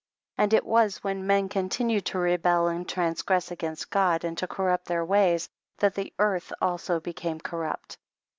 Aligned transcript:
9. 0.39 0.45
And 0.45 0.53
it 0.55 0.65
was 0.65 1.03
when 1.03 1.27
men 1.27 1.47
conti 1.47 1.83
nued 1.83 2.05
to 2.05 2.17
rebel 2.17 2.65
and 2.67 2.89
transgress 2.89 3.51
against 3.51 3.91
God, 3.91 4.23
and 4.23 4.35
to 4.39 4.47
corrupt 4.47 4.85
their 4.85 5.05
ways, 5.05 5.47
that 5.77 5.93
the 5.93 6.11
earth 6.17 6.51
also 6.59 6.99
became 6.99 7.39
corrupt. 7.39 7.99